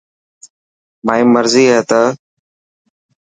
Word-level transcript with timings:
مائي 1.05 1.23
مرضي 1.33 1.63
هي 1.71 1.79
ته. 1.89 2.01